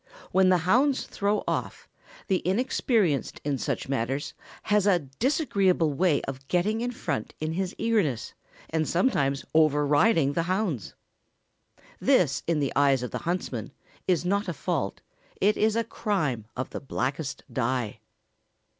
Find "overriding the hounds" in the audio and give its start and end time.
9.53-10.95